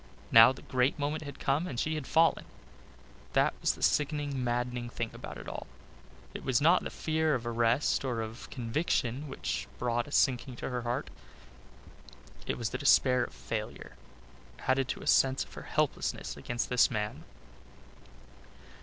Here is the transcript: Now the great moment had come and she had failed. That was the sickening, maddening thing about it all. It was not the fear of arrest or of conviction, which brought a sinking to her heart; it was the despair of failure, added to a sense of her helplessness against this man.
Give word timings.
Now 0.31 0.51
the 0.51 0.63
great 0.63 0.97
moment 0.97 1.21
had 1.25 1.37
come 1.37 1.67
and 1.67 1.79
she 1.79 1.93
had 1.93 2.07
failed. 2.07 2.41
That 3.33 3.53
was 3.61 3.75
the 3.75 3.83
sickening, 3.83 4.43
maddening 4.43 4.89
thing 4.89 5.11
about 5.13 5.37
it 5.37 5.47
all. 5.47 5.67
It 6.33 6.43
was 6.43 6.59
not 6.59 6.83
the 6.83 6.89
fear 6.89 7.35
of 7.35 7.45
arrest 7.45 8.03
or 8.03 8.19
of 8.21 8.49
conviction, 8.49 9.27
which 9.27 9.67
brought 9.77 10.07
a 10.07 10.11
sinking 10.11 10.55
to 10.55 10.71
her 10.71 10.81
heart; 10.81 11.11
it 12.47 12.57
was 12.57 12.71
the 12.71 12.79
despair 12.79 13.23
of 13.25 13.33
failure, 13.35 13.95
added 14.61 14.87
to 14.87 15.03
a 15.03 15.05
sense 15.05 15.43
of 15.43 15.53
her 15.53 15.67
helplessness 15.69 16.35
against 16.35 16.69
this 16.69 16.89
man. 16.89 17.23